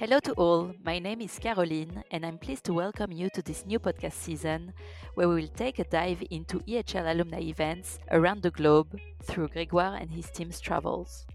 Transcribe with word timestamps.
Hello 0.00 0.18
to 0.20 0.32
all, 0.32 0.72
my 0.82 0.98
name 0.98 1.20
is 1.20 1.38
Caroline, 1.38 2.02
and 2.10 2.24
I'm 2.24 2.38
pleased 2.38 2.64
to 2.64 2.72
welcome 2.72 3.12
you 3.12 3.28
to 3.34 3.42
this 3.42 3.66
new 3.66 3.78
podcast 3.78 4.14
season 4.14 4.72
where 5.12 5.28
we 5.28 5.34
will 5.34 5.48
take 5.48 5.78
a 5.78 5.84
dive 5.84 6.22
into 6.30 6.60
EHL 6.60 7.12
alumni 7.12 7.40
events 7.40 7.98
around 8.10 8.40
the 8.40 8.50
globe 8.50 8.98
through 9.24 9.48
Gregoire 9.48 9.96
and 9.96 10.10
his 10.10 10.30
team's 10.30 10.58
travels. 10.58 11.26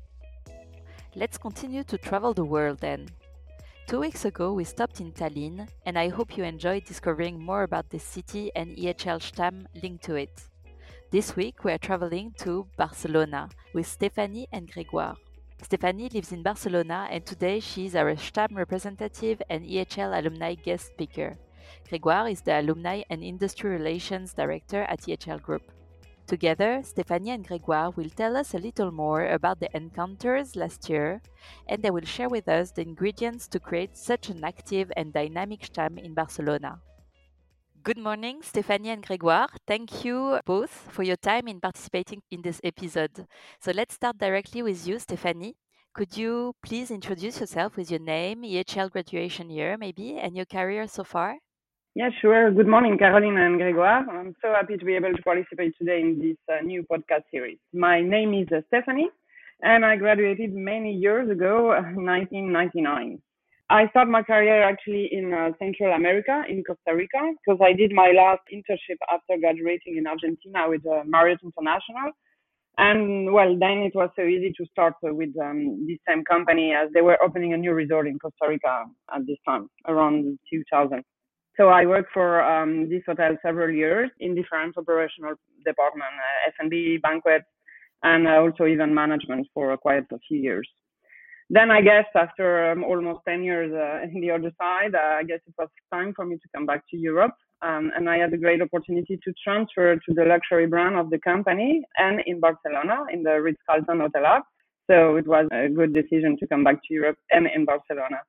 Let's 1.14 1.38
continue 1.38 1.84
to 1.84 2.00
travel 2.00 2.34
the 2.34 2.44
world 2.44 2.80
then. 2.80 3.08
Two 3.86 4.00
weeks 4.00 4.26
ago, 4.26 4.52
we 4.54 4.64
stopped 4.64 5.00
in 5.00 5.12
Tallinn, 5.12 5.70
and 5.86 5.96
I 5.96 6.10
hope 6.10 6.36
you 6.36 6.44
enjoyed 6.44 6.86
discovering 6.86 7.40
more 7.40 7.62
about 7.62 7.92
the 7.92 8.00
city 8.00 8.52
and 8.56 8.76
EHL 8.76 9.22
Stamm 9.22 9.68
linked 9.84 10.04
to 10.06 10.16
it. 10.16 10.42
This 11.12 11.36
week, 11.36 11.64
we 11.64 11.72
are 11.72 11.78
traveling 11.78 12.34
to 12.40 12.66
Barcelona 12.78 13.48
with 13.76 13.86
Stephanie 13.86 14.48
and 14.52 14.72
Gregoire. 14.72 15.18
Stephanie 15.62 16.10
lives 16.10 16.32
in 16.32 16.44
Barcelona 16.44 17.08
and 17.10 17.26
today 17.26 17.60
she 17.60 17.86
is 17.86 17.96
our 17.96 18.16
Stamm 18.16 18.56
representative 18.56 19.42
and 19.50 19.66
EHL 19.66 20.18
alumni 20.18 20.54
guest 20.54 20.88
speaker. 20.88 21.38
Grégoire 21.90 22.32
is 22.32 22.42
the 22.42 22.60
Alumni 22.60 23.04
and 23.10 23.24
Industry 23.24 23.70
Relations 23.72 24.34
Director 24.34 24.84
at 24.84 25.02
EHL 25.02 25.42
Group. 25.42 25.72
Together, 26.28 26.82
Stephanie 26.84 27.32
and 27.32 27.48
Grégoire 27.48 27.96
will 27.96 28.10
tell 28.10 28.36
us 28.36 28.54
a 28.54 28.60
little 28.60 28.92
more 28.92 29.28
about 29.28 29.60
the 29.60 29.76
encounters 29.76 30.56
last 30.56 30.90
year 30.90 31.22
and 31.68 31.82
they 31.82 31.92
will 31.92 32.06
share 32.06 32.30
with 32.30 32.48
us 32.50 32.72
the 32.72 32.82
ingredients 32.82 33.48
to 33.48 33.60
create 33.60 33.98
such 33.98 34.30
an 34.30 34.44
active 34.44 34.92
and 34.98 35.14
dynamic 35.14 35.62
Stamm 35.62 35.98
in 35.98 36.14
Barcelona. 36.14 36.82
Good 37.86 38.00
morning, 38.00 38.42
Stephanie 38.42 38.90
and 38.90 39.06
Grégoire. 39.06 39.50
Thank 39.68 40.04
you 40.04 40.40
both 40.44 40.72
for 40.90 41.04
your 41.04 41.18
time 41.18 41.48
in 41.48 41.60
participating 41.62 42.24
in 42.32 42.42
this 42.42 42.60
episode. 42.64 43.28
So 43.60 43.72
let's 43.76 43.94
start 43.94 44.18
directly 44.18 44.64
with 44.64 44.88
you, 44.88 44.98
Stephanie. 44.98 45.56
Could 45.94 46.18
you 46.18 46.56
please 46.66 46.90
introduce 46.90 47.40
yourself 47.40 47.78
with 47.78 47.92
your 47.92 48.00
name, 48.00 48.42
EHL 48.42 48.90
graduation 48.90 49.52
year, 49.52 49.78
maybe, 49.78 50.18
and 50.18 50.36
your 50.36 50.48
career 50.48 50.88
so 50.88 51.04
far? 51.04 51.38
Yeah, 51.94 52.10
sure. 52.22 52.50
Good 52.50 52.66
morning, 52.68 52.98
Caroline 52.98 53.38
and 53.38 53.62
Grégoire. 53.62 54.10
I'm 54.10 54.34
so 54.42 54.48
happy 54.52 54.78
to 54.78 54.84
be 54.84 54.96
able 54.96 55.14
to 55.14 55.22
participate 55.22 55.78
today 55.78 56.02
in 56.02 56.18
this 56.18 56.38
uh, 56.50 56.64
new 56.64 56.82
podcast 56.92 57.26
series. 57.30 57.60
My 57.72 58.02
name 58.02 58.34
is 58.34 58.48
uh, 58.52 58.62
Stephanie, 58.66 59.12
and 59.62 59.86
I 59.86 59.96
graduated 59.98 60.56
many 60.56 60.92
years 60.92 61.30
ago, 61.30 61.68
1999. 61.94 63.22
I 63.70 63.88
started 63.90 64.12
my 64.12 64.22
career 64.22 64.62
actually 64.62 65.10
in 65.12 65.34
uh, 65.34 65.50
Central 65.58 65.94
America, 65.94 66.44
in 66.48 66.64
Costa 66.64 66.96
Rica, 66.96 67.34
because 67.44 67.60
I 67.64 67.74
did 67.74 67.92
my 67.94 68.12
last 68.12 68.42
internship 68.54 68.98
after 69.12 69.40
graduating 69.40 69.98
in 69.98 70.06
Argentina 70.06 70.70
with 70.70 70.86
uh, 70.86 71.02
Marriott 71.06 71.40
International. 71.44 72.12
And 72.78 73.34
well, 73.34 73.58
then 73.58 73.80
it 73.80 73.96
was 73.96 74.10
so 74.16 74.22
easy 74.22 74.54
to 74.58 74.66
start 74.68 74.94
with 75.02 75.30
um, 75.42 75.88
this 75.88 75.98
same 76.08 76.24
company 76.26 76.74
as 76.74 76.92
they 76.94 77.02
were 77.02 77.18
opening 77.24 77.54
a 77.54 77.58
new 77.58 77.74
resort 77.74 78.08
in 78.08 78.20
Costa 78.20 78.50
Rica 78.50 78.86
at 79.16 79.26
this 79.26 79.38
time, 79.48 79.68
around 79.88 80.38
2000. 80.52 81.02
So 81.58 81.70
I 81.70 81.86
worked 81.88 82.12
for 82.14 82.44
um, 82.44 82.88
this 82.90 83.02
hotel 83.08 83.36
several 83.42 83.74
years 83.74 84.12
in 84.20 84.36
different 84.36 84.78
operational 84.78 85.36
departments, 85.66 86.20
uh, 86.20 86.66
F&B, 86.66 86.98
banquets, 87.02 87.46
and 88.04 88.28
uh, 88.28 88.42
also 88.42 88.66
even 88.68 88.94
management 88.94 89.48
for 89.54 89.76
quite 89.78 90.04
a 90.12 90.20
few 90.28 90.38
years 90.38 90.70
then 91.50 91.70
I 91.70 91.82
guess 91.82 92.06
after 92.16 92.72
um, 92.72 92.84
almost 92.84 93.20
10 93.28 93.44
years 93.44 93.72
uh, 93.74 94.08
in 94.14 94.22
the 94.22 94.32
other 94.32 94.52
side, 94.60 94.96
uh, 94.96 95.18
I 95.20 95.24
guess 95.24 95.40
it 95.48 95.54
was 95.58 95.70
time 95.94 96.14
for 96.16 96.26
me 96.26 96.36
to 96.36 96.50
come 96.56 96.66
back 96.66 96.84
to 96.92 96.98
Europe. 96.98 97.36
Um, 97.62 97.92
and 97.96 98.10
I 98.10 98.18
had 98.18 98.34
a 98.34 98.38
great 98.38 98.62
opportunity 98.62 99.18
to 99.24 99.34
transfer 99.44 99.96
to 99.96 100.14
the 100.14 100.26
luxury 100.26 100.68
brand 100.68 100.96
of 100.98 101.10
the 101.10 101.20
company 101.20 101.82
and 101.98 102.22
in 102.26 102.40
Barcelona 102.40 103.06
in 103.12 103.24
the 103.24 103.42
Ritz-Carlton 103.42 104.02
Hotel 104.02 104.44
So 104.90 105.16
it 105.16 105.26
was 105.26 105.48
a 105.52 105.70
good 105.70 105.94
decision 105.94 106.38
to 106.40 106.48
come 106.48 106.64
back 106.64 106.76
to 106.76 106.94
Europe 106.94 107.18
and 107.32 107.48
in 107.48 107.66
Barcelona 107.66 108.22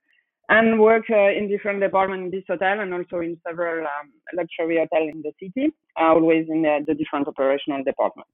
and 0.48 0.78
work 0.80 1.05
uh, 1.11 1.30
in 1.30 1.48
different 1.48 1.80
departments 1.80 2.25
in 2.27 2.30
this 2.30 2.45
hotel 2.48 2.80
and 2.80 2.95
also 2.95 3.19
in 3.19 3.36
several 3.46 3.85
um, 3.85 4.13
luxury 4.35 4.79
hotels 4.79 5.11
in 5.13 5.23
the 5.23 5.33
city, 5.40 5.73
uh, 6.01 6.14
always 6.14 6.46
in 6.48 6.63
the, 6.63 6.85
the 6.86 6.95
different 6.95 7.27
operational 7.27 7.83
departments. 7.83 8.30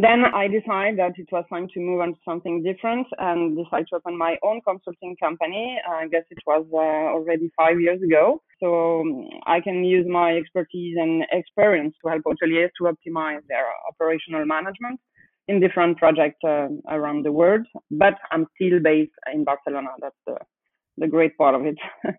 Then 0.00 0.24
I 0.24 0.48
decided 0.48 0.98
that 0.98 1.18
it 1.18 1.28
was 1.30 1.44
time 1.50 1.68
to 1.74 1.78
move 1.78 2.00
on 2.00 2.14
to 2.14 2.20
something 2.24 2.62
different 2.62 3.06
and 3.18 3.54
decided 3.54 3.88
to 3.90 3.96
open 3.96 4.16
my 4.16 4.36
own 4.42 4.62
consulting 4.66 5.14
company. 5.22 5.78
I 5.86 6.08
guess 6.08 6.22
it 6.30 6.38
was 6.46 6.64
uh, 6.72 7.12
already 7.14 7.50
five 7.54 7.78
years 7.78 8.00
ago. 8.02 8.40
So 8.60 9.00
um, 9.00 9.28
I 9.46 9.60
can 9.60 9.84
use 9.84 10.06
my 10.08 10.38
expertise 10.38 10.96
and 10.98 11.24
experience 11.30 11.94
to 12.02 12.08
help 12.08 12.22
hoteliers 12.22 12.70
to 12.78 12.84
optimize 12.84 13.42
their 13.48 13.66
operational 13.90 14.46
management 14.46 14.98
in 15.48 15.60
different 15.60 15.98
projects 15.98 16.38
uh, 16.44 16.68
around 16.88 17.26
the 17.26 17.32
world. 17.32 17.66
But 17.90 18.14
I'm 18.30 18.46
still 18.54 18.80
based 18.82 19.12
in 19.34 19.44
Barcelona. 19.44 19.90
That's 20.00 20.22
the, 20.26 20.36
the 20.96 21.08
great 21.08 21.36
part 21.36 21.54
of 21.54 21.66
it. 21.66 21.76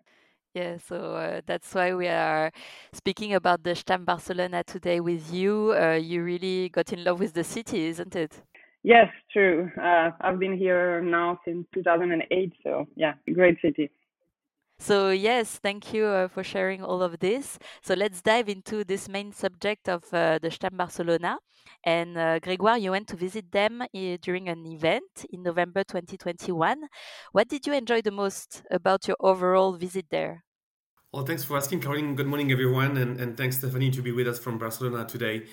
Yeah, 0.54 0.76
so 0.76 1.14
uh, 1.16 1.40
that's 1.46 1.74
why 1.74 1.94
we 1.94 2.08
are 2.08 2.52
speaking 2.92 3.32
about 3.32 3.62
the 3.62 3.70
Stamm 3.70 4.04
Barcelona 4.04 4.62
today 4.62 5.00
with 5.00 5.32
you. 5.32 5.74
Uh, 5.74 5.94
you 5.94 6.22
really 6.22 6.68
got 6.68 6.92
in 6.92 7.04
love 7.04 7.20
with 7.20 7.32
the 7.32 7.44
city, 7.44 7.86
isn't 7.86 8.14
it? 8.14 8.42
Yes, 8.82 9.08
true. 9.32 9.70
Uh, 9.80 10.10
I've 10.20 10.38
been 10.38 10.56
here 10.58 11.00
now 11.00 11.38
since 11.44 11.66
2008, 11.72 12.52
so 12.62 12.86
yeah, 12.96 13.14
great 13.32 13.58
city. 13.62 13.90
So, 14.82 15.10
yes, 15.10 15.60
thank 15.62 15.94
you 15.94 16.06
uh, 16.06 16.26
for 16.26 16.42
sharing 16.42 16.82
all 16.82 17.04
of 17.04 17.20
this. 17.20 17.56
So, 17.82 17.94
let's 17.94 18.20
dive 18.20 18.48
into 18.48 18.82
this 18.82 19.08
main 19.08 19.30
subject 19.32 19.88
of 19.88 20.02
uh, 20.12 20.40
the 20.42 20.48
Stamm 20.48 20.76
Barcelona. 20.76 21.38
And 21.84 22.18
uh, 22.18 22.40
Grégoire, 22.40 22.80
you 22.80 22.90
went 22.90 23.06
to 23.08 23.16
visit 23.16 23.52
them 23.52 23.80
uh, 23.80 23.86
during 24.20 24.48
an 24.48 24.66
event 24.66 25.24
in 25.30 25.44
November 25.44 25.84
2021. 25.84 26.88
What 27.30 27.46
did 27.46 27.64
you 27.64 27.74
enjoy 27.74 28.02
the 28.02 28.10
most 28.10 28.64
about 28.72 29.06
your 29.06 29.16
overall 29.20 29.74
visit 29.74 30.06
there? 30.10 30.42
Well, 31.12 31.24
thanks 31.24 31.44
for 31.44 31.56
asking, 31.56 31.82
Caroline. 31.82 32.16
Good 32.16 32.26
morning, 32.26 32.50
everyone. 32.50 32.96
And, 32.96 33.20
and 33.20 33.36
thanks, 33.36 33.58
Stephanie, 33.58 33.92
to 33.92 34.02
be 34.02 34.10
with 34.10 34.26
us 34.26 34.40
from 34.40 34.58
Barcelona 34.58 35.04
today. 35.04 35.44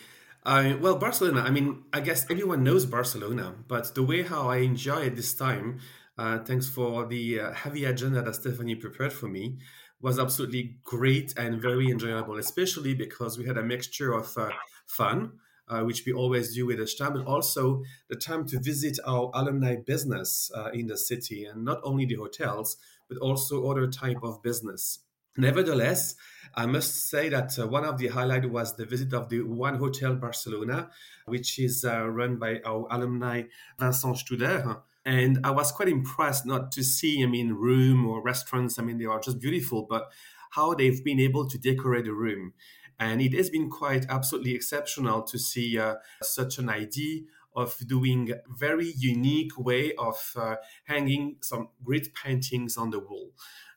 Uh, 0.44 0.74
well, 0.82 0.96
Barcelona, 0.96 1.42
I 1.42 1.52
mean, 1.52 1.84
I 1.94 2.00
guess 2.00 2.26
everyone 2.32 2.64
knows 2.64 2.88
Barcelona, 2.88 3.54
but 3.68 3.94
the 3.94 4.02
way 4.02 4.24
how 4.24 4.50
I 4.50 4.58
enjoy 4.58 5.02
it 5.02 5.16
this 5.16 5.36
time, 5.36 5.82
uh, 6.20 6.38
thanks 6.40 6.68
for 6.68 7.06
the 7.06 7.40
uh, 7.40 7.54
heavy 7.54 7.86
agenda 7.86 8.22
that 8.22 8.36
Stephanie 8.36 8.76
prepared 8.76 9.14
for 9.14 9.30
me, 9.30 9.58
was 10.02 10.20
absolutely 10.20 10.76
great 10.84 11.34
and 11.38 11.62
very 11.62 11.90
enjoyable, 11.90 12.38
especially 12.38 12.94
because 12.94 13.38
we 13.38 13.46
had 13.46 13.58
a 13.58 13.64
mixture 13.64 14.12
of 14.12 14.38
uh, 14.38 14.50
fun, 14.86 15.32
uh, 15.70 15.82
which 15.84 16.06
we 16.06 16.12
always 16.12 16.54
do 16.54 16.66
with 16.66 16.80
Stamm, 16.80 17.14
but 17.14 17.26
also 17.26 17.84
the 18.10 18.18
time 18.18 18.46
to 18.48 18.60
visit 18.60 19.00
our 19.06 19.32
alumni 19.34 19.78
business 19.78 20.52
uh, 20.54 20.72
in 20.74 20.88
the 20.88 20.98
city, 20.98 21.46
and 21.46 21.64
not 21.64 21.80
only 21.84 22.06
the 22.06 22.16
hotels, 22.16 22.76
but 23.08 23.18
also 23.20 23.72
other 23.72 23.88
type 23.88 24.22
of 24.22 24.44
business. 24.44 25.00
Nevertheless, 25.38 26.16
I 26.54 26.66
must 26.66 27.10
say 27.10 27.30
that 27.30 27.58
uh, 27.58 27.66
one 27.66 27.86
of 27.86 27.98
the 27.98 28.10
highlights 28.10 28.48
was 28.48 28.76
the 28.76 28.86
visit 28.86 29.14
of 29.14 29.30
the 29.30 29.44
One 29.44 29.78
Hotel 29.78 30.16
Barcelona, 30.16 30.90
which 31.28 31.60
is 31.60 31.86
run 31.86 32.36
by 32.36 32.60
our 32.66 32.88
alumni 32.92 33.44
Vincent 33.80 34.18
Studer. 34.18 34.82
And 35.10 35.40
I 35.44 35.50
was 35.50 35.72
quite 35.72 35.90
impressed 35.90 36.46
not 36.46 36.72
to 36.74 36.84
see, 36.84 37.24
I 37.24 37.26
mean, 37.26 37.54
room 37.54 38.06
or 38.06 38.22
restaurants. 38.22 38.78
I 38.78 38.84
mean, 38.84 39.00
they 39.00 39.06
are 39.06 39.20
just 39.20 39.40
beautiful, 39.40 39.88
but 39.90 40.12
how 40.52 40.76
they've 40.76 41.04
been 41.04 41.20
able 41.20 41.50
to 41.50 41.58
decorate 41.58 42.08
a 42.08 42.14
room. 42.14 42.54
And 43.00 43.20
it 43.20 43.34
has 43.34 43.50
been 43.50 43.72
quite 43.72 44.06
absolutely 44.08 44.54
exceptional 44.54 45.24
to 45.24 45.40
see 45.40 45.80
uh, 45.80 45.96
such 46.22 46.60
an 46.60 46.70
idea 46.70 47.22
of 47.56 47.76
doing 47.88 48.30
a 48.30 48.36
very 48.56 48.94
unique 48.98 49.58
way 49.58 49.94
of 49.96 50.32
uh, 50.36 50.58
hanging 50.84 51.38
some 51.42 51.70
great 51.84 52.14
paintings 52.14 52.78
on 52.78 52.92
the 52.92 53.00
wall. 53.00 53.32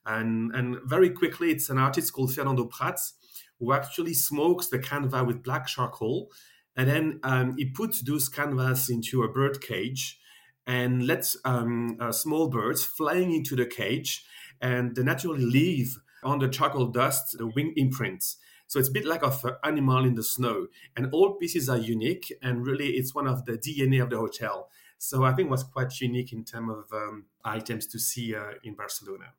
And, 0.04 0.54
and 0.54 0.80
very 0.84 1.08
quickly, 1.08 1.50
it's 1.50 1.70
an 1.70 1.78
artist 1.78 2.12
called 2.12 2.34
Fernando 2.34 2.66
Prats 2.66 3.14
who 3.58 3.72
actually 3.72 4.12
smokes 4.12 4.68
the 4.68 4.78
canvas 4.78 5.24
with 5.26 5.42
black 5.42 5.66
charcoal. 5.66 6.30
And 6.76 6.90
then 6.90 7.20
um, 7.22 7.54
he 7.56 7.64
puts 7.70 8.02
those 8.02 8.28
canvas 8.28 8.90
into 8.90 9.22
a 9.22 9.32
bird 9.32 9.62
cage 9.62 10.18
and 10.66 11.06
lets 11.06 11.36
um, 11.44 11.96
uh, 12.00 12.12
small 12.12 12.48
birds 12.48 12.84
flying 12.84 13.32
into 13.32 13.56
the 13.56 13.66
cage 13.66 14.24
and 14.60 14.94
they 14.94 15.02
naturally 15.02 15.44
leave 15.44 15.98
on 16.22 16.38
the 16.38 16.48
charcoal 16.48 16.86
dust 16.86 17.36
the 17.36 17.46
wing 17.46 17.74
imprints. 17.76 18.36
So 18.68 18.78
it's 18.78 18.88
a 18.88 18.92
bit 18.92 19.04
like 19.04 19.22
of 19.22 19.44
an 19.44 19.56
animal 19.64 20.04
in 20.06 20.14
the 20.14 20.22
snow. 20.22 20.68
And 20.96 21.10
all 21.12 21.34
pieces 21.34 21.68
are 21.68 21.76
unique, 21.76 22.32
and 22.40 22.64
really, 22.66 22.92
it's 22.92 23.14
one 23.14 23.26
of 23.26 23.44
the 23.44 23.58
DNA 23.58 24.02
of 24.02 24.08
the 24.08 24.16
hotel. 24.16 24.70
So 24.96 25.24
I 25.24 25.32
think 25.34 25.50
was 25.50 25.64
quite 25.64 26.00
unique 26.00 26.32
in 26.32 26.44
terms 26.44 26.70
of 26.70 26.92
um, 26.92 27.26
items 27.44 27.86
to 27.88 27.98
see 27.98 28.34
uh, 28.34 28.52
in 28.62 28.74
Barcelona. 28.74 29.34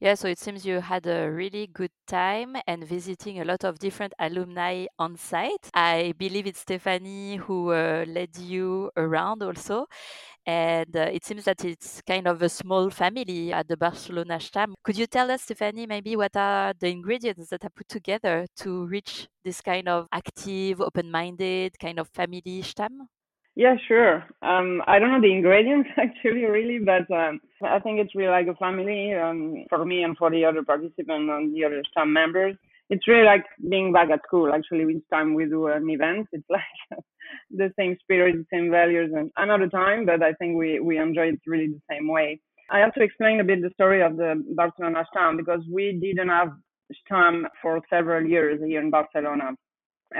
Yeah, 0.00 0.14
so 0.14 0.26
it 0.26 0.40
seems 0.40 0.66
you 0.66 0.80
had 0.80 1.06
a 1.06 1.30
really 1.30 1.68
good 1.68 1.92
time 2.08 2.56
and 2.66 2.82
visiting 2.82 3.40
a 3.40 3.44
lot 3.44 3.62
of 3.62 3.78
different 3.78 4.12
alumni 4.18 4.86
on 4.98 5.16
site. 5.16 5.70
I 5.74 6.12
believe 6.18 6.48
it's 6.48 6.58
Stephanie 6.58 7.36
who 7.36 7.70
uh, 7.70 8.04
led 8.08 8.36
you 8.36 8.90
around 8.96 9.44
also. 9.44 9.86
And 10.44 10.96
uh, 10.96 11.10
it 11.12 11.24
seems 11.24 11.44
that 11.44 11.64
it's 11.64 12.02
kind 12.02 12.26
of 12.26 12.42
a 12.42 12.48
small 12.48 12.90
family 12.90 13.52
at 13.52 13.68
the 13.68 13.76
Barcelona 13.76 14.38
Stamm. 14.38 14.74
Could 14.82 14.98
you 14.98 15.06
tell 15.06 15.30
us, 15.30 15.42
Stephanie, 15.42 15.86
maybe 15.86 16.16
what 16.16 16.36
are 16.36 16.74
the 16.78 16.88
ingredients 16.88 17.48
that 17.50 17.64
are 17.64 17.70
put 17.70 17.88
together 17.88 18.46
to 18.56 18.86
reach 18.86 19.28
this 19.44 19.60
kind 19.60 19.88
of 19.88 20.08
active, 20.12 20.80
open 20.80 21.10
minded 21.10 21.78
kind 21.78 22.00
of 22.00 22.08
family 22.08 22.62
Stamm? 22.62 23.06
Yeah, 23.54 23.76
sure. 23.86 24.24
Um, 24.40 24.82
I 24.86 24.98
don't 24.98 25.12
know 25.12 25.20
the 25.20 25.32
ingredients 25.32 25.90
actually, 25.96 26.44
really, 26.44 26.78
but 26.78 27.10
um, 27.14 27.40
I 27.62 27.78
think 27.78 28.00
it's 28.00 28.14
really 28.14 28.30
like 28.30 28.46
a 28.48 28.54
family 28.56 29.12
um, 29.14 29.66
for 29.68 29.84
me 29.84 30.02
and 30.02 30.16
for 30.16 30.30
the 30.30 30.44
other 30.44 30.62
participants 30.62 31.30
and 31.30 31.54
the 31.54 31.64
other 31.64 31.82
staff 31.90 32.06
members. 32.06 32.56
It's 32.92 33.08
really 33.08 33.24
like 33.24 33.46
being 33.70 33.90
back 33.90 34.10
at 34.10 34.20
school. 34.26 34.52
Actually, 34.52 34.84
each 34.94 35.08
time 35.10 35.32
we 35.32 35.46
do 35.46 35.68
an 35.68 35.88
event, 35.88 36.28
it's 36.30 36.44
like 36.50 37.00
the 37.50 37.72
same 37.78 37.96
spirit, 38.02 38.36
the 38.36 38.46
same 38.52 38.70
values, 38.70 39.10
and 39.16 39.30
another 39.38 39.68
time, 39.68 40.04
but 40.04 40.22
I 40.22 40.34
think 40.34 40.58
we 40.58 40.78
we 40.78 40.98
enjoy 40.98 41.28
it 41.32 41.40
really 41.46 41.68
the 41.68 41.80
same 41.90 42.06
way. 42.06 42.38
I 42.70 42.78
have 42.80 42.92
to 42.94 43.02
explain 43.02 43.40
a 43.40 43.44
bit 43.44 43.62
the 43.62 43.70
story 43.78 44.02
of 44.02 44.18
the 44.18 44.30
Barcelona 44.54 45.06
Stam 45.10 45.38
because 45.38 45.62
we 45.70 45.98
didn't 46.06 46.28
have 46.28 46.50
Stam 47.00 47.46
for 47.62 47.80
several 47.88 48.26
years 48.26 48.60
here 48.62 48.82
in 48.82 48.90
Barcelona. 48.90 49.48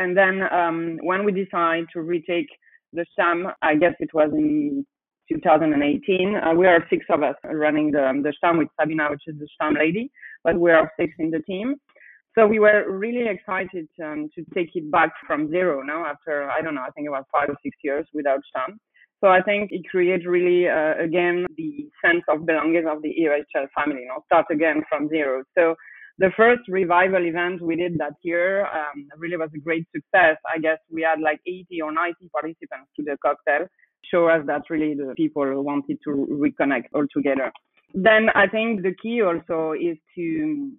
And 0.02 0.16
then 0.16 0.36
um, 0.50 0.98
when 1.02 1.24
we 1.26 1.32
decided 1.32 1.88
to 1.92 2.00
retake 2.00 2.48
the 2.94 3.04
Stam, 3.12 3.48
I 3.60 3.74
guess 3.74 3.96
it 4.00 4.14
was 4.14 4.30
in 4.32 4.86
2018. 5.30 6.36
Uh, 6.36 6.54
we 6.54 6.66
are 6.66 6.86
six 6.88 7.04
of 7.10 7.22
us 7.22 7.36
running 7.44 7.90
the 7.90 8.04
the 8.24 8.32
Stam 8.38 8.56
with 8.56 8.68
Sabina, 8.80 9.10
which 9.10 9.26
is 9.26 9.38
the 9.38 9.48
Stam 9.54 9.74
lady, 9.74 10.10
but 10.42 10.58
we 10.58 10.70
are 10.70 10.90
six 10.98 11.12
in 11.18 11.30
the 11.30 11.40
team. 11.40 11.76
So 12.34 12.46
we 12.46 12.58
were 12.58 12.90
really 12.90 13.28
excited 13.28 13.88
um, 14.02 14.30
to 14.34 14.44
take 14.54 14.70
it 14.74 14.90
back 14.90 15.12
from 15.26 15.50
zero 15.50 15.82
now 15.82 16.06
after 16.06 16.50
I 16.50 16.62
don't 16.62 16.74
know 16.74 16.82
I 16.86 16.90
think 16.90 17.08
about 17.08 17.26
five 17.30 17.50
or 17.50 17.56
six 17.62 17.76
years 17.84 18.06
without 18.14 18.40
Stam. 18.48 18.78
So 19.22 19.28
I 19.28 19.42
think 19.42 19.70
it 19.70 19.82
creates 19.90 20.26
really 20.26 20.68
uh, 20.68 20.94
again 20.98 21.46
the 21.56 21.88
sense 22.04 22.24
of 22.28 22.46
belonging 22.46 22.86
of 22.88 23.02
the 23.02 23.14
EHL 23.20 23.66
family. 23.76 24.02
You 24.02 24.08
know, 24.08 24.22
start 24.26 24.46
again 24.50 24.82
from 24.88 25.08
zero. 25.08 25.44
So 25.56 25.76
the 26.18 26.30
first 26.36 26.62
revival 26.68 27.24
event 27.24 27.60
we 27.60 27.76
did 27.76 27.98
that 27.98 28.14
year 28.22 28.66
um, 28.66 29.08
really 29.18 29.36
was 29.36 29.50
a 29.54 29.58
great 29.58 29.86
success. 29.94 30.36
I 30.46 30.58
guess 30.58 30.78
we 30.90 31.02
had 31.02 31.20
like 31.20 31.40
80 31.46 31.82
or 31.82 31.92
90 31.92 32.28
participants 32.32 32.90
to 32.96 33.02
the 33.02 33.16
cocktail, 33.24 33.66
show 34.10 34.28
us 34.28 34.42
that 34.46 34.62
really 34.70 34.94
the 34.94 35.14
people 35.16 35.62
wanted 35.62 35.98
to 36.04 36.26
reconnect 36.30 36.86
all 36.94 37.06
together. 37.14 37.52
Then 37.94 38.28
I 38.34 38.46
think 38.46 38.82
the 38.82 38.94
key 39.02 39.22
also 39.22 39.72
is 39.72 39.98
to 40.16 40.72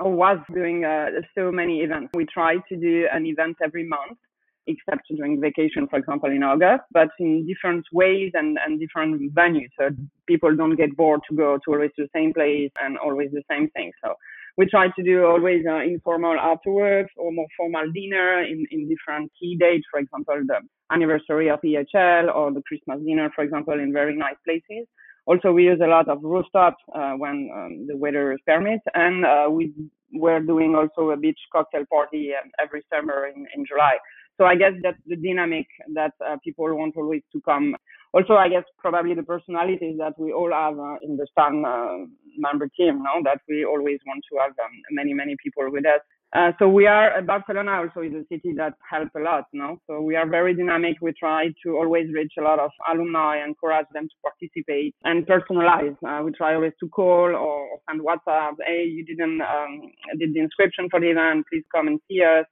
was 0.00 0.38
doing 0.52 0.84
uh, 0.84 1.06
so 1.36 1.52
many 1.52 1.80
events. 1.80 2.10
We 2.14 2.26
try 2.26 2.56
to 2.68 2.76
do 2.76 3.06
an 3.12 3.26
event 3.26 3.56
every 3.62 3.86
month, 3.86 4.18
except 4.66 5.02
during 5.14 5.40
vacation, 5.40 5.86
for 5.88 5.98
example, 5.98 6.30
in 6.30 6.42
August, 6.42 6.84
but 6.92 7.08
in 7.18 7.46
different 7.46 7.84
ways 7.92 8.32
and, 8.34 8.58
and 8.64 8.78
different 8.78 9.34
venues. 9.34 9.70
So 9.78 9.90
people 10.26 10.54
don't 10.56 10.76
get 10.76 10.96
bored 10.96 11.20
to 11.28 11.36
go 11.36 11.58
to 11.58 11.72
always 11.72 11.90
the 11.96 12.08
same 12.14 12.32
place 12.32 12.70
and 12.80 12.98
always 12.98 13.30
the 13.32 13.42
same 13.50 13.68
thing. 13.70 13.92
So 14.04 14.14
we 14.56 14.66
try 14.66 14.88
to 14.88 15.02
do 15.02 15.24
always 15.24 15.64
uh, 15.66 15.80
informal 15.80 16.38
afterwards 16.38 17.08
or 17.16 17.32
more 17.32 17.46
formal 17.56 17.90
dinner 17.92 18.42
in, 18.42 18.66
in 18.70 18.88
different 18.88 19.32
key 19.38 19.56
dates, 19.58 19.86
for 19.90 19.98
example, 19.98 20.40
the 20.46 20.60
anniversary 20.90 21.48
of 21.48 21.60
EHL 21.62 22.34
or 22.34 22.52
the 22.52 22.62
Christmas 22.68 23.00
dinner, 23.04 23.30
for 23.34 23.44
example, 23.44 23.74
in 23.74 23.92
very 23.92 24.16
nice 24.16 24.36
places. 24.44 24.86
Also, 25.26 25.52
we 25.52 25.64
use 25.64 25.80
a 25.82 25.86
lot 25.86 26.08
of 26.08 26.18
rooftop 26.22 26.76
uh, 26.94 27.12
when 27.12 27.48
um, 27.54 27.86
the 27.86 27.96
weather 27.96 28.36
permits, 28.46 28.84
and 28.94 29.24
uh, 29.24 29.46
we 29.48 29.72
were 30.12 30.40
doing 30.40 30.74
also 30.74 31.10
a 31.10 31.16
beach 31.16 31.38
cocktail 31.52 31.84
party 31.90 32.32
um, 32.34 32.50
every 32.62 32.82
summer 32.92 33.26
in, 33.26 33.46
in 33.54 33.64
July. 33.64 33.96
So 34.38 34.44
I 34.44 34.56
guess 34.56 34.72
that's 34.82 34.98
the 35.06 35.16
dynamic 35.16 35.66
that 35.94 36.12
uh, 36.26 36.36
people 36.42 36.66
want 36.76 36.96
always 36.96 37.22
to 37.32 37.40
come. 37.42 37.76
Also, 38.12 38.34
I 38.34 38.48
guess 38.48 38.64
probably 38.78 39.14
the 39.14 39.22
personalities 39.22 39.96
that 39.98 40.18
we 40.18 40.32
all 40.32 40.52
have 40.52 40.78
uh, 40.78 40.96
in 41.02 41.16
the 41.16 41.26
Stam 41.30 41.64
uh, 41.64 42.04
member 42.36 42.68
team, 42.76 43.02
no? 43.02 43.22
that 43.24 43.40
we 43.48 43.64
always 43.64 44.00
want 44.06 44.22
to 44.30 44.38
have 44.38 44.50
um, 44.50 44.72
many, 44.90 45.14
many 45.14 45.36
people 45.42 45.64
with 45.70 45.86
us. 45.86 46.00
Uh, 46.34 46.52
so 46.58 46.66
we 46.66 46.86
are 46.86 47.20
Barcelona 47.22 47.72
also 47.72 48.00
is 48.00 48.14
a 48.14 48.24
city 48.32 48.54
that 48.56 48.72
helps 48.90 49.10
a 49.16 49.20
lot, 49.20 49.44
no? 49.52 49.76
So 49.86 50.00
we 50.00 50.16
are 50.16 50.26
very 50.26 50.54
dynamic. 50.54 50.96
We 51.02 51.12
try 51.12 51.48
to 51.62 51.76
always 51.76 52.06
reach 52.12 52.32
a 52.38 52.42
lot 52.42 52.58
of 52.58 52.70
alumni, 52.90 53.44
encourage 53.44 53.86
them 53.92 54.08
to 54.08 54.16
participate 54.22 54.94
and 55.04 55.26
personalize. 55.26 55.96
Uh, 56.06 56.22
we 56.24 56.32
try 56.32 56.54
always 56.54 56.72
to 56.80 56.88
call 56.88 57.34
or, 57.36 57.68
send 57.88 58.00
WhatsApp. 58.00 58.54
Hey, 58.66 58.84
you 58.84 59.04
didn't 59.04 59.42
um, 59.42 59.92
did 60.18 60.32
the 60.32 60.40
inscription 60.40 60.88
for 60.90 61.00
the 61.00 61.10
event. 61.10 61.44
Please 61.50 61.64
come 61.74 61.88
and 61.88 62.00
see 62.08 62.22
us 62.22 62.46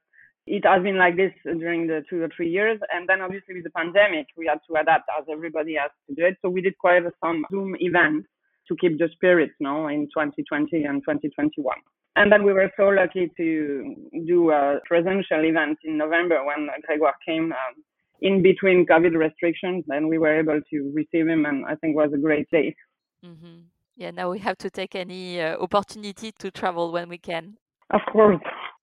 it 0.47 0.65
has 0.65 0.81
been 0.81 0.97
like 0.97 1.15
this 1.15 1.31
during 1.45 1.87
the 1.87 2.03
two 2.09 2.21
or 2.23 2.29
three 2.35 2.49
years. 2.49 2.79
And 2.91 3.07
then 3.07 3.21
obviously 3.21 3.55
with 3.55 3.63
the 3.63 3.69
pandemic, 3.71 4.27
we 4.35 4.47
had 4.47 4.59
to 4.69 4.81
adapt 4.81 5.05
as 5.17 5.25
everybody 5.31 5.75
has 5.75 5.91
to 6.09 6.15
do 6.15 6.25
it. 6.25 6.37
So 6.41 6.49
we 6.49 6.61
did 6.61 6.77
quite 6.77 7.03
some 7.23 7.45
Zoom 7.51 7.75
events 7.79 8.27
to 8.67 8.75
keep 8.75 8.97
the 8.97 9.09
spirit 9.13 9.51
now 9.59 9.87
in 9.87 10.07
2020 10.15 10.83
and 10.83 11.01
2021. 11.01 11.75
And 12.15 12.31
then 12.31 12.43
we 12.43 12.53
were 12.53 12.71
so 12.75 12.89
lucky 12.89 13.31
to 13.37 13.95
do 14.27 14.51
a 14.51 14.79
presential 14.85 15.45
event 15.45 15.77
in 15.83 15.97
November 15.97 16.43
when 16.45 16.67
Gregoire 16.85 17.15
came 17.25 17.53
um, 17.53 17.83
in 18.21 18.43
between 18.43 18.85
COVID 18.85 19.15
restrictions, 19.15 19.85
and 19.87 20.07
we 20.07 20.17
were 20.17 20.37
able 20.37 20.59
to 20.69 20.91
receive 20.93 21.27
him, 21.27 21.45
and 21.45 21.65
I 21.65 21.75
think 21.75 21.93
it 21.93 21.95
was 21.95 22.11
a 22.13 22.17
great 22.17 22.49
day. 22.51 22.75
Mm-hmm. 23.25 23.61
Yeah, 23.95 24.11
now 24.11 24.29
we 24.29 24.39
have 24.39 24.57
to 24.57 24.69
take 24.69 24.95
any 24.95 25.41
uh, 25.41 25.57
opportunity 25.57 26.31
to 26.39 26.51
travel 26.51 26.91
when 26.91 27.07
we 27.07 27.17
can. 27.17 27.57
Of 27.91 28.01
course. 28.11 28.41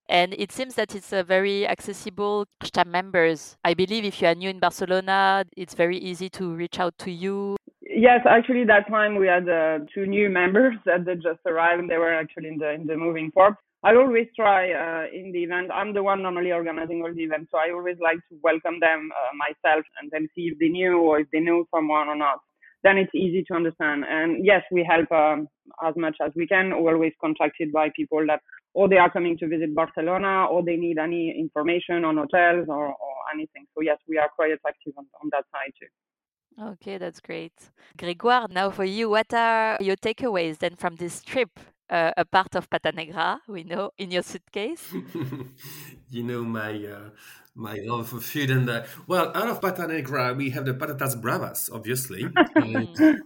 And 0.08 0.34
it 0.38 0.52
seems 0.52 0.74
that 0.76 0.94
it's 0.94 1.12
a 1.12 1.22
very 1.22 1.68
accessible 1.68 2.46
Stam 2.62 2.90
members. 2.90 3.58
I 3.62 3.74
believe 3.74 4.06
if 4.06 4.22
you 4.22 4.28
are 4.28 4.34
new 4.34 4.48
in 4.48 4.58
Barcelona, 4.58 5.44
it's 5.54 5.74
very 5.74 5.98
easy 5.98 6.30
to 6.30 6.54
reach 6.54 6.80
out 6.80 6.96
to 6.98 7.10
you. 7.10 7.57
Yes, 7.98 8.20
actually, 8.30 8.64
that 8.66 8.88
time 8.88 9.16
we 9.16 9.26
had 9.26 9.48
uh, 9.48 9.80
two 9.92 10.06
new 10.06 10.30
members 10.30 10.76
that 10.86 11.04
they 11.04 11.16
just 11.16 11.40
arrived. 11.46 11.80
and 11.82 11.90
They 11.90 11.98
were 11.98 12.14
actually 12.14 12.48
in 12.48 12.58
the 12.58 12.70
in 12.72 12.86
the 12.86 12.96
moving 12.96 13.32
form. 13.32 13.56
I 13.84 13.96
always 13.96 14.28
try 14.36 14.72
uh, 14.72 15.06
in 15.12 15.32
the 15.32 15.42
event. 15.44 15.70
I'm 15.72 15.94
the 15.94 16.02
one 16.04 16.22
normally 16.22 16.52
organizing 16.52 17.02
all 17.02 17.14
the 17.14 17.22
events, 17.24 17.50
so 17.52 17.58
I 17.58 17.72
always 17.72 17.96
like 18.00 18.18
to 18.30 18.38
welcome 18.44 18.80
them 18.80 19.10
uh, 19.20 19.32
myself 19.44 19.84
and 20.00 20.10
then 20.12 20.28
see 20.36 20.44
if 20.52 20.58
they 20.60 20.68
knew 20.68 20.98
or 21.00 21.20
if 21.20 21.28
they 21.32 21.40
knew 21.40 21.66
someone 21.74 22.08
or 22.08 22.16
not. 22.16 22.38
Then 22.84 22.98
it's 22.98 23.14
easy 23.14 23.44
to 23.48 23.54
understand. 23.54 24.04
And 24.08 24.44
yes, 24.46 24.62
we 24.72 24.84
help 24.88 25.10
um, 25.12 25.48
as 25.84 25.94
much 25.96 26.16
as 26.24 26.32
we 26.36 26.46
can. 26.46 26.82
We're 26.82 26.94
always 26.94 27.14
contacted 27.20 27.72
by 27.72 27.90
people 27.96 28.24
that 28.28 28.42
or 28.74 28.88
they 28.88 28.98
are 28.98 29.10
coming 29.10 29.36
to 29.38 29.48
visit 29.48 29.74
Barcelona, 29.74 30.46
or 30.46 30.62
they 30.64 30.76
need 30.76 30.98
any 30.98 31.34
information 31.38 32.04
on 32.04 32.18
hotels 32.18 32.66
or, 32.68 32.86
or 32.88 33.14
anything. 33.34 33.66
So 33.74 33.82
yes, 33.82 33.98
we 34.08 34.18
are 34.18 34.30
quite 34.36 34.52
active 34.68 34.94
on, 34.98 35.06
on 35.22 35.30
that 35.32 35.46
side 35.52 35.72
too. 35.80 35.88
Okay, 36.60 36.98
that's 36.98 37.20
great. 37.20 37.52
Grégoire, 37.96 38.50
now 38.50 38.70
for 38.70 38.84
you, 38.84 39.08
what 39.10 39.32
are 39.32 39.78
your 39.80 39.96
takeaways 39.96 40.58
then 40.58 40.74
from 40.74 40.96
this 40.96 41.22
trip? 41.22 41.50
Uh, 41.88 42.12
a 42.18 42.24
part 42.24 42.54
of 42.54 42.68
Patanegra, 42.68 43.38
we 43.48 43.64
know, 43.64 43.90
in 43.96 44.10
your 44.10 44.22
suitcase. 44.22 44.92
you 46.10 46.22
know 46.22 46.44
my 46.44 46.72
uh, 46.84 47.10
my 47.54 47.78
love 47.82 48.08
for 48.08 48.20
food, 48.20 48.50
and 48.50 48.68
uh, 48.68 48.82
well, 49.06 49.32
out 49.34 49.48
of 49.48 49.60
Patanegra 49.62 50.36
we 50.36 50.50
have 50.50 50.66
the 50.66 50.74
patatas 50.74 51.18
bravas, 51.18 51.70
obviously. 51.72 52.26
and, 52.56 53.22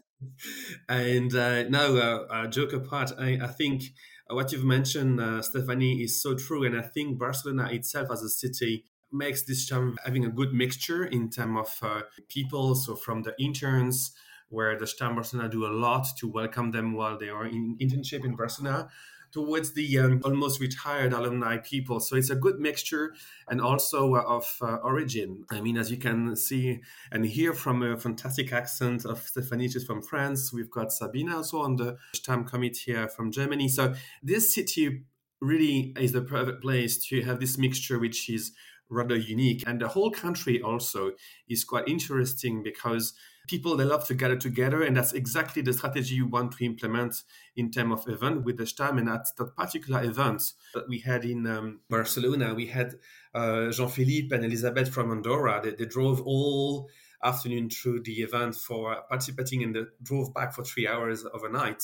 and 0.89 1.35
uh, 1.35 1.65
now, 1.65 1.97
uh, 1.97 2.47
joke 2.47 2.73
apart, 2.73 3.11
I, 3.19 3.41
I 3.43 3.49
think 3.49 3.83
what 4.29 4.53
you've 4.53 4.65
mentioned, 4.65 5.21
uh, 5.21 5.43
Stephanie, 5.43 6.03
is 6.03 6.23
so 6.23 6.35
true. 6.35 6.65
And 6.65 6.79
I 6.79 6.83
think 6.83 7.19
Barcelona 7.19 7.69
itself 7.73 8.11
as 8.13 8.23
a 8.23 8.29
city 8.29 8.85
makes 9.13 9.43
this 9.43 9.67
Stam 9.67 9.99
having 10.05 10.25
a 10.25 10.31
good 10.31 10.53
mixture 10.53 11.05
in 11.05 11.31
terms 11.31 11.59
of 11.59 11.89
uh, 11.89 12.03
people. 12.29 12.75
So 12.75 12.97
from 12.97 13.23
the 13.23 13.35
interns, 13.39 14.13
where 14.49 14.79
the 14.79 14.87
Stam 14.87 15.21
do 15.51 15.67
a 15.67 15.73
lot 15.73 16.07
to 16.19 16.29
welcome 16.29 16.71
them 16.71 16.93
while 16.93 17.19
they 17.19 17.31
are 17.31 17.47
in 17.47 17.77
internship 17.81 18.25
in 18.25 18.37
Barcelona, 18.37 18.89
towards 19.33 19.73
the 19.73 19.99
um, 19.99 20.21
almost 20.25 20.61
retired 20.61 21.13
alumni 21.13 21.57
people. 21.57 22.01
So 22.01 22.17
it's 22.17 22.31
a 22.31 22.37
good 22.37 22.61
mixture 22.61 23.15
and 23.49 23.61
also 23.61 24.15
uh, 24.15 24.21
of 24.21 24.57
uh, 24.61 24.77
origin. 24.85 25.45
I 25.51 25.61
mean, 25.61 25.79
as 25.79 25.91
you 25.91 25.97
can 25.97 26.37
see 26.37 26.81
and 27.11 27.25
hear 27.25 27.55
from 27.55 27.83
a 27.83 27.97
fantastic 27.97 28.53
accent 28.53 29.07
of 29.07 29.21
Stephanie, 29.21 29.69
she's 29.69 29.85
from 29.85 30.03
France. 30.03 30.53
We've 30.53 30.71
got 30.71 30.93
Sabina 30.93 31.37
also 31.37 31.61
on 31.63 31.77
the 31.77 31.97
Stam 32.15 32.45
committee 32.45 32.93
here 32.93 33.09
from 33.09 33.33
Germany. 33.33 33.69
So 33.69 33.95
this 34.23 34.55
city 34.55 35.05
really 35.41 35.95
is 35.99 36.13
the 36.13 36.23
perfect 36.23 36.63
place 36.63 37.05
to 37.07 37.23
have 37.23 37.41
this 37.41 37.59
mixture, 37.59 37.99
which 37.99 38.29
is 38.29 38.53
rather 38.93 39.17
unique. 39.17 39.65
And 39.67 39.81
the 39.81 39.89
whole 39.89 40.11
country 40.11 40.61
also 40.61 41.13
is 41.49 41.65
quite 41.65 41.89
interesting 41.89 42.63
because 42.63 43.15
people 43.49 43.77
they 43.77 43.85
love 43.85 44.07
to 44.07 44.15
gather 44.15 44.37
together 44.37 44.83
and 44.83 44.97
that's 44.97 45.13
exactly 45.13 45.63
the 45.63 45.73
strategy 45.73 46.15
you 46.15 46.27
want 46.27 46.53
to 46.53 46.65
implement 46.65 47.23
in 47.57 47.71
terms 47.71 47.93
of 47.93 48.09
event 48.09 48.45
with 48.45 48.57
the 48.57 48.67
Stam. 48.67 48.99
And 48.99 49.09
at 49.09 49.27
that 49.37 49.57
particular 49.57 50.03
event 50.05 50.43
that 50.75 50.89
we 50.89 51.01
had 51.01 51.25
in 51.25 51.47
um, 51.47 51.81
barcelona 51.91 52.55
we 52.55 52.67
had 52.67 52.95
uh, 53.35 53.71
jean-philippe 53.71 54.35
and 54.35 54.45
elizabeth 54.45 54.93
from 54.93 55.11
andorra. 55.11 55.61
They, 55.63 55.73
they, 55.73 55.87
drove 55.87 56.21
all 56.21 56.89
afternoon 57.25 57.71
through 57.71 58.03
the 58.03 58.21
event 58.23 58.55
for 58.55 58.97
participating 59.09 59.63
and 59.63 59.75
they 59.75 59.83
drove 60.03 60.33
back 60.35 60.55
for 60.55 60.65
three 60.65 60.87
hours 60.87 61.25
overnight. 61.33 61.83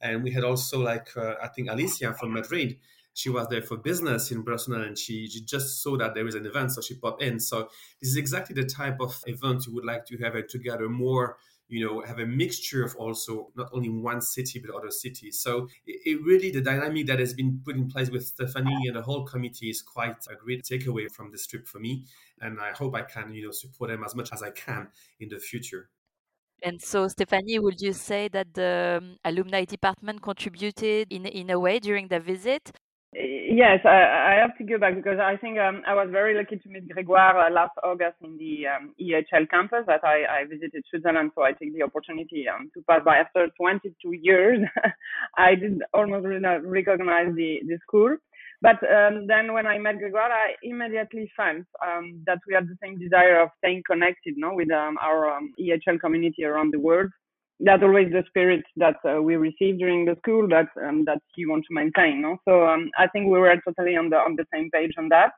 And 0.00 0.22
we 0.22 0.30
had 0.32 0.44
also 0.44 0.80
like 0.80 1.08
uh, 1.16 1.34
i 1.42 1.48
think 1.48 1.70
alicia 1.70 2.14
from 2.14 2.32
madrid 2.32 2.78
she 3.16 3.30
was 3.30 3.48
there 3.48 3.62
for 3.62 3.78
business 3.78 4.30
in 4.30 4.42
Barcelona 4.42 4.84
and 4.84 4.98
she, 4.98 5.26
she 5.26 5.40
just 5.40 5.82
saw 5.82 5.96
that 5.96 6.14
there 6.14 6.24
was 6.24 6.34
an 6.34 6.44
event, 6.44 6.70
so 6.70 6.82
she 6.82 6.94
popped 6.94 7.22
in. 7.22 7.40
So 7.40 7.70
this 7.98 8.10
is 8.10 8.16
exactly 8.16 8.54
the 8.54 8.68
type 8.68 9.00
of 9.00 9.18
event 9.26 9.66
you 9.66 9.74
would 9.74 9.86
like 9.86 10.04
to 10.06 10.18
have 10.18 10.36
it 10.36 10.50
together 10.50 10.86
more 10.90 11.38
you 11.68 11.84
know 11.84 12.02
have 12.02 12.18
a 12.18 12.26
mixture 12.26 12.84
of 12.84 12.94
also 12.96 13.50
not 13.56 13.68
only 13.72 13.88
one 13.88 14.20
city 14.20 14.60
but 14.60 14.72
other 14.72 14.92
cities 14.92 15.40
so 15.40 15.66
it, 15.84 16.00
it, 16.04 16.22
really 16.22 16.52
the 16.52 16.60
dynamic 16.60 17.08
that 17.08 17.18
has 17.18 17.34
been 17.34 17.60
put 17.64 17.74
in 17.74 17.88
place 17.88 18.08
with 18.08 18.24
stephanie 18.24 18.86
and 18.86 18.94
the 18.94 19.02
whole 19.02 19.24
committee 19.24 19.68
is 19.68 19.82
quite 19.82 20.14
a 20.30 20.36
great 20.36 20.62
takeaway 20.62 21.10
from 21.10 21.32
this 21.32 21.44
trip 21.44 21.66
for 21.66 21.80
me 21.80 22.04
and 22.40 22.60
i 22.60 22.70
hope 22.70 22.94
i 22.94 23.02
can 23.02 23.34
you 23.34 23.44
know 23.44 23.50
support 23.50 23.90
them 23.90 24.04
as 24.04 24.14
much 24.14 24.32
as 24.32 24.44
i 24.44 24.50
can 24.50 24.86
in 25.18 25.28
the 25.28 25.40
future 25.40 25.90
and 26.62 26.80
so, 26.80 27.06
Stephanie, 27.06 27.58
would 27.58 27.82
you 27.82 27.92
say 27.92 28.28
that 28.28 28.54
the 28.54 29.00
um, 29.02 29.18
alumni 29.26 29.66
department 29.66 30.22
contributed 30.22 31.12
in 31.12 31.26
in 31.26 31.50
a 31.50 31.60
way 31.60 31.78
during 31.78 32.08
the 32.08 32.18
visit? 32.18 32.72
Yes, 33.56 33.80
I, 33.86 34.34
I, 34.34 34.34
have 34.42 34.54
to 34.58 34.64
go 34.64 34.76
back 34.76 34.96
because 34.96 35.18
I 35.18 35.38
think 35.38 35.58
um, 35.58 35.80
I 35.86 35.94
was 35.94 36.08
very 36.12 36.36
lucky 36.36 36.56
to 36.58 36.68
meet 36.68 36.94
Grégoire 36.94 37.48
uh, 37.48 37.50
last 37.50 37.72
August 37.82 38.16
in 38.22 38.36
the 38.36 38.66
um, 38.68 38.92
EHL 39.00 39.48
campus 39.48 39.84
that 39.86 40.04
I, 40.04 40.42
I, 40.42 40.44
visited 40.44 40.84
Switzerland. 40.90 41.30
So 41.34 41.40
I 41.40 41.52
take 41.52 41.72
the 41.74 41.82
opportunity 41.82 42.44
um, 42.52 42.70
to 42.74 42.82
pass 42.82 43.00
by. 43.02 43.16
After 43.16 43.48
22 43.56 44.12
years, 44.12 44.60
I 45.38 45.54
did 45.54 45.80
almost 45.94 46.26
recognize 46.66 47.34
the, 47.34 47.60
the 47.66 47.78
school. 47.80 48.18
But 48.60 48.76
um, 48.92 49.26
then 49.26 49.54
when 49.54 49.66
I 49.66 49.78
met 49.78 50.00
Grégoire, 50.00 50.32
I 50.32 50.48
immediately 50.62 51.32
felt 51.34 51.64
um, 51.80 52.22
that 52.26 52.40
we 52.46 52.52
had 52.52 52.68
the 52.68 52.76
same 52.82 52.98
desire 52.98 53.40
of 53.40 53.48
staying 53.56 53.84
connected 53.90 54.34
no, 54.36 54.52
with 54.52 54.70
um, 54.70 54.98
our 55.00 55.40
EHL 55.58 55.98
community 55.98 56.44
around 56.44 56.74
the 56.74 56.80
world 56.80 57.10
that's 57.60 57.82
always 57.82 58.10
the 58.10 58.24
spirit 58.28 58.64
that 58.76 58.96
uh, 59.08 59.20
we 59.22 59.36
receive 59.36 59.78
during 59.78 60.04
the 60.04 60.16
school 60.16 60.46
that 60.48 60.68
um, 60.84 61.04
that 61.06 61.22
you 61.36 61.50
want 61.50 61.64
to 61.68 61.74
maintain. 61.74 62.20
No? 62.22 62.36
So 62.46 62.66
um, 62.66 62.90
I 62.98 63.06
think 63.08 63.26
we 63.26 63.38
were 63.38 63.60
totally 63.64 63.96
on 63.96 64.10
the 64.10 64.16
on 64.16 64.36
the 64.36 64.44
same 64.52 64.70
page 64.70 64.92
on 64.98 65.08
that, 65.08 65.32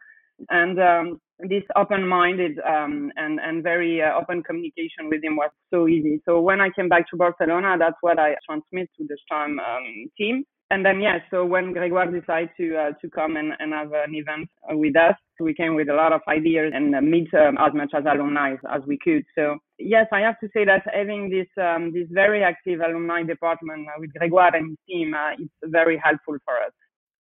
and 0.51 0.81
um, 0.81 1.21
this 1.41 1.63
open-minded 1.77 2.59
um, 2.67 3.13
and 3.17 3.39
and 3.41 3.63
very 3.63 4.03
uh, 4.03 4.19
open 4.19 4.43
communication 4.43 5.09
with 5.09 5.23
him 5.23 5.37
was 5.37 5.51
so 5.73 5.87
easy. 5.87 6.21
So 6.25 6.41
when 6.41 6.61
I 6.61 6.71
came 6.71 6.89
back 6.89 7.09
to 7.11 7.17
Barcelona, 7.17 7.77
that's 7.79 7.97
what 8.01 8.19
I 8.19 8.35
transmit 8.47 8.91
to 8.99 9.07
the 9.07 9.17
STAM 9.25 9.61
um, 9.61 10.11
team. 10.17 10.45
And 10.71 10.85
then 10.85 11.01
yes, 11.01 11.21
yeah, 11.23 11.31
so 11.31 11.47
when 11.47 11.73
Grégoire 11.73 12.13
decided 12.13 12.51
to 12.59 12.77
uh, 12.77 12.93
to 13.01 13.09
come 13.09 13.37
and, 13.37 13.53
and 13.59 13.73
have 13.73 13.93
an 13.93 14.15
event 14.15 14.49
with 14.71 14.97
us, 14.97 15.15
we 15.41 15.55
came 15.55 15.75
with 15.75 15.89
a 15.89 15.95
lot 15.95 16.13
of 16.13 16.21
ideas 16.29 16.73
and 16.75 16.95
uh, 16.95 17.01
meet 17.01 17.33
um, 17.33 17.57
as 17.59 17.73
much 17.73 17.93
as 17.95 18.05
alumni 18.05 18.55
as 18.71 18.83
we 18.87 18.99
could. 19.03 19.25
So 19.35 19.59
yes, 19.79 20.07
I 20.13 20.21
have 20.21 20.39
to 20.41 20.49
say 20.53 20.67
that 20.67 20.83
having 20.93 21.31
this 21.31 21.49
um, 21.63 21.93
this 21.95 22.09
very 22.11 22.43
active 22.43 22.81
alumni 22.81 23.23
department 23.23 23.87
uh, 23.89 23.99
with 23.99 24.11
Grégoire 24.13 24.57
and 24.57 24.71
his 24.71 24.79
team, 24.87 25.15
uh, 25.15 25.33
it's 25.39 25.73
very 25.73 25.97
helpful 26.05 26.37
for 26.45 26.57
us. 26.59 26.73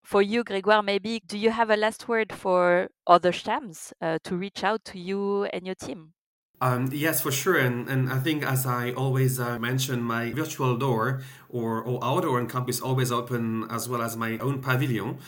For 0.08 0.22
you, 0.22 0.42
Grégoire, 0.42 0.82
maybe 0.82 1.20
do 1.26 1.36
you 1.36 1.50
have 1.50 1.68
a 1.68 1.76
last 1.76 2.08
word 2.08 2.32
for 2.32 2.88
other 3.06 3.30
Stams 3.30 3.92
uh, 4.00 4.18
to 4.24 4.38
reach 4.38 4.64
out 4.64 4.82
to 4.86 4.98
you 4.98 5.44
and 5.52 5.66
your 5.66 5.74
team? 5.74 6.14
Um, 6.62 6.88
yes, 6.90 7.20
for 7.20 7.30
sure. 7.30 7.58
And, 7.58 7.86
and 7.90 8.10
I 8.10 8.18
think, 8.18 8.42
as 8.42 8.64
I 8.64 8.92
always 8.92 9.38
uh, 9.38 9.58
mention, 9.58 10.00
my 10.00 10.32
virtual 10.32 10.78
door 10.78 11.20
or, 11.50 11.82
or 11.82 12.02
outdoor 12.02 12.38
on 12.38 12.48
campus 12.48 12.80
always 12.80 13.12
open 13.12 13.66
as 13.68 13.86
well 13.86 14.00
as 14.00 14.16
my 14.16 14.38
own 14.38 14.62
pavilion. 14.62 15.18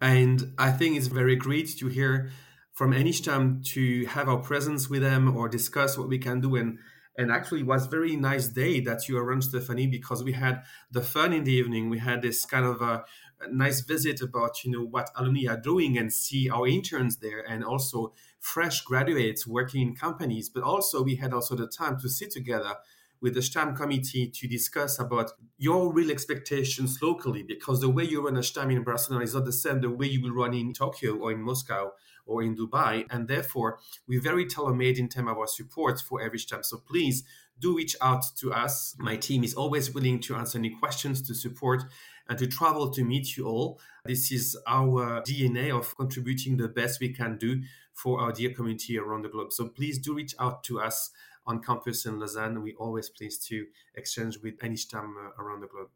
And 0.00 0.54
I 0.56 0.70
think 0.70 0.96
it's 0.96 1.08
very 1.08 1.34
great 1.34 1.76
to 1.78 1.88
hear 1.88 2.30
from 2.74 2.92
any 2.92 3.10
STAM 3.10 3.62
to 3.74 4.06
have 4.06 4.28
our 4.28 4.38
presence 4.38 4.88
with 4.88 5.02
them 5.02 5.36
or 5.36 5.48
discuss 5.48 5.98
what 5.98 6.08
we 6.08 6.18
can 6.18 6.40
do. 6.40 6.54
And, 6.54 6.78
and 7.16 7.32
actually, 7.32 7.62
it 7.62 7.66
was 7.66 7.86
very 7.86 8.14
nice 8.14 8.46
day 8.46 8.78
that 8.82 9.08
you 9.08 9.18
arranged, 9.18 9.48
Stephanie, 9.48 9.88
because 9.88 10.22
we 10.22 10.34
had 10.34 10.62
the 10.92 11.00
fun 11.00 11.32
in 11.32 11.42
the 11.42 11.54
evening. 11.54 11.90
We 11.90 11.98
had 11.98 12.22
this 12.22 12.44
kind 12.44 12.64
of 12.64 12.80
a, 12.80 13.02
a 13.40 13.52
nice 13.52 13.80
visit 13.80 14.20
about, 14.20 14.64
you 14.64 14.70
know, 14.70 14.84
what 14.84 15.10
alumni 15.16 15.46
are 15.48 15.60
doing 15.60 15.96
and 15.96 16.12
see 16.12 16.50
our 16.50 16.66
interns 16.66 17.18
there 17.18 17.40
and 17.48 17.64
also 17.64 18.12
fresh 18.40 18.82
graduates 18.82 19.46
working 19.46 19.80
in 19.80 19.94
companies. 19.94 20.48
But 20.48 20.62
also, 20.62 21.02
we 21.02 21.16
had 21.16 21.32
also 21.32 21.54
the 21.54 21.66
time 21.66 21.98
to 22.00 22.08
sit 22.08 22.30
together 22.30 22.74
with 23.20 23.34
the 23.34 23.42
STAM 23.42 23.74
committee 23.74 24.28
to 24.28 24.46
discuss 24.46 25.00
about 25.00 25.32
your 25.56 25.92
real 25.92 26.10
expectations 26.10 26.98
locally, 27.02 27.42
because 27.42 27.80
the 27.80 27.88
way 27.88 28.04
you 28.04 28.24
run 28.24 28.36
a 28.36 28.42
STAM 28.42 28.70
in 28.70 28.84
Barcelona 28.84 29.24
is 29.24 29.34
not 29.34 29.44
the 29.44 29.52
same 29.52 29.80
the 29.80 29.90
way 29.90 30.06
you 30.06 30.22
will 30.22 30.30
run 30.30 30.54
in 30.54 30.72
Tokyo 30.72 31.16
or 31.16 31.32
in 31.32 31.42
Moscow 31.42 31.90
or 32.26 32.42
in 32.42 32.56
Dubai. 32.56 33.06
And 33.10 33.26
therefore, 33.26 33.80
we're 34.06 34.20
very 34.20 34.46
tailor-made 34.46 34.98
in 34.98 35.08
terms 35.08 35.30
of 35.30 35.38
our 35.38 35.48
support 35.48 36.00
for 36.00 36.22
every 36.22 36.38
STAM. 36.38 36.62
So 36.62 36.78
please 36.78 37.24
do 37.58 37.76
reach 37.76 37.96
out 38.00 38.22
to 38.36 38.52
us. 38.52 38.94
My 39.00 39.16
team 39.16 39.42
is 39.42 39.54
always 39.54 39.92
willing 39.92 40.20
to 40.20 40.36
answer 40.36 40.58
any 40.58 40.70
questions, 40.70 41.20
to 41.22 41.34
support, 41.34 41.82
and 42.28 42.38
to 42.38 42.46
travel 42.46 42.90
to 42.90 43.04
meet 43.04 43.36
you 43.36 43.46
all. 43.46 43.80
This 44.04 44.30
is 44.32 44.56
our 44.66 45.22
DNA 45.22 45.76
of 45.76 45.96
contributing 45.96 46.56
the 46.56 46.68
best 46.68 47.00
we 47.00 47.12
can 47.12 47.38
do 47.38 47.62
for 47.92 48.20
our 48.20 48.32
dear 48.32 48.52
community 48.52 48.98
around 48.98 49.22
the 49.22 49.28
globe. 49.28 49.52
So 49.52 49.68
please 49.68 49.98
do 49.98 50.14
reach 50.14 50.34
out 50.38 50.62
to 50.64 50.80
us 50.80 51.10
on 51.46 51.62
campus 51.62 52.04
in 52.06 52.20
Lausanne. 52.20 52.62
We're 52.62 52.76
always 52.76 53.08
pleased 53.08 53.46
to 53.48 53.66
exchange 53.94 54.38
with 54.42 54.54
any 54.62 54.76
STAM 54.76 55.16
uh, 55.18 55.42
around 55.42 55.60
the 55.60 55.66
globe. 55.66 55.88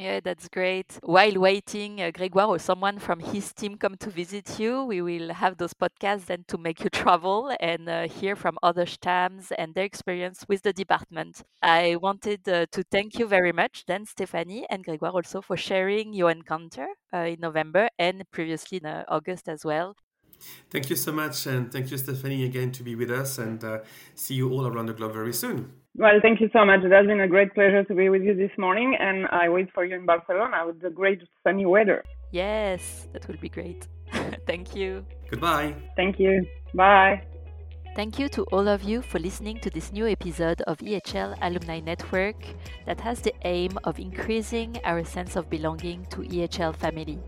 Yeah, 0.00 0.20
that's 0.20 0.48
great. 0.48 0.98
While 1.02 1.34
waiting, 1.34 2.00
uh, 2.00 2.10
Grégoire 2.10 2.48
or 2.48 2.58
someone 2.58 2.98
from 2.98 3.20
his 3.20 3.52
team 3.52 3.76
come 3.76 3.98
to 3.98 4.08
visit 4.08 4.58
you, 4.58 4.84
we 4.84 5.02
will 5.02 5.34
have 5.34 5.58
those 5.58 5.74
podcasts 5.74 6.24
then 6.24 6.44
to 6.48 6.56
make 6.56 6.82
you 6.82 6.88
travel 7.02 7.54
and 7.60 7.86
uh, 7.86 8.08
hear 8.08 8.34
from 8.34 8.56
other 8.62 8.86
STAMs 8.86 9.52
and 9.58 9.74
their 9.74 9.84
experience 9.84 10.46
with 10.48 10.62
the 10.62 10.72
department. 10.72 11.42
I 11.60 11.96
wanted 11.96 12.48
uh, 12.48 12.64
to 12.72 12.82
thank 12.84 13.18
you 13.18 13.26
very 13.26 13.52
much, 13.52 13.84
then 13.86 14.06
Stephanie 14.06 14.64
and 14.70 14.86
Grégoire 14.86 15.16
also 15.16 15.42
for 15.42 15.58
sharing 15.58 16.14
your 16.14 16.30
encounter 16.30 16.86
uh, 17.12 17.18
in 17.34 17.40
November 17.40 17.90
and 17.98 18.24
previously 18.30 18.78
in 18.78 18.86
uh, 18.86 19.04
August 19.06 19.50
as 19.50 19.66
well. 19.66 19.96
Thank 20.70 20.88
you 20.88 20.96
so 20.96 21.12
much, 21.12 21.46
and 21.46 21.70
thank 21.70 21.90
you, 21.90 21.98
Stephanie, 21.98 22.44
again 22.44 22.72
to 22.72 22.82
be 22.82 22.94
with 22.94 23.10
us, 23.10 23.36
and 23.36 23.62
uh, 23.62 23.80
see 24.14 24.32
you 24.32 24.50
all 24.50 24.66
around 24.66 24.86
the 24.86 24.94
globe 24.94 25.12
very 25.12 25.34
soon. 25.34 25.79
Well, 25.96 26.20
thank 26.22 26.40
you 26.40 26.48
so 26.52 26.64
much. 26.64 26.80
It 26.84 26.92
has 26.92 27.06
been 27.06 27.20
a 27.20 27.28
great 27.28 27.52
pleasure 27.52 27.82
to 27.84 27.94
be 27.94 28.08
with 28.08 28.22
you 28.22 28.34
this 28.34 28.52
morning, 28.56 28.96
and 28.98 29.26
I 29.26 29.48
wait 29.48 29.68
for 29.74 29.84
you 29.84 29.96
in 29.96 30.06
Barcelona 30.06 30.64
with 30.66 30.80
the 30.80 30.90
great 30.90 31.20
sunny 31.42 31.66
weather. 31.66 32.04
Yes, 32.30 33.08
that 33.12 33.26
will 33.26 33.36
be 33.36 33.48
great. 33.48 33.88
thank 34.46 34.74
you. 34.76 35.04
Goodbye. 35.30 35.74
Thank 35.96 36.20
you. 36.20 36.46
Bye. 36.74 37.22
Thank 37.96 38.20
you 38.20 38.28
to 38.30 38.44
all 38.44 38.68
of 38.68 38.84
you 38.84 39.02
for 39.02 39.18
listening 39.18 39.58
to 39.60 39.70
this 39.70 39.92
new 39.92 40.06
episode 40.06 40.62
of 40.62 40.78
EHL 40.78 41.36
Alumni 41.42 41.80
Network 41.80 42.36
that 42.86 43.00
has 43.00 43.20
the 43.20 43.34
aim 43.42 43.76
of 43.82 43.98
increasing 43.98 44.78
our 44.84 45.04
sense 45.04 45.34
of 45.34 45.50
belonging 45.50 46.06
to 46.10 46.18
EHL 46.18 46.74
family. 46.76 47.18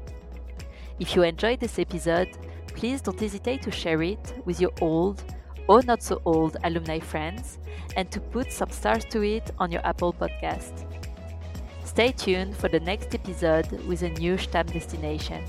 If 1.00 1.16
you 1.16 1.24
enjoyed 1.24 1.58
this 1.58 1.80
episode, 1.80 2.28
please 2.68 3.02
don't 3.02 3.18
hesitate 3.18 3.62
to 3.62 3.72
share 3.72 4.02
it 4.02 4.40
with 4.44 4.60
your 4.60 4.70
old 4.80 5.31
or 5.68 5.82
not 5.82 6.02
so 6.02 6.20
old 6.24 6.56
alumni 6.64 6.98
friends 6.98 7.58
and 7.96 8.10
to 8.10 8.20
put 8.20 8.52
some 8.52 8.70
stars 8.70 9.04
to 9.06 9.22
it 9.22 9.50
on 9.58 9.70
your 9.70 9.84
Apple 9.86 10.12
podcast. 10.12 10.86
Stay 11.84 12.12
tuned 12.12 12.56
for 12.56 12.68
the 12.68 12.80
next 12.80 13.14
episode 13.14 13.70
with 13.86 14.02
a 14.02 14.10
new 14.10 14.38
STAM 14.38 14.66
destination. 14.66 15.44